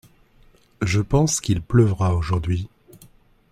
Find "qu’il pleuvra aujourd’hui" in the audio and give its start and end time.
1.39-2.67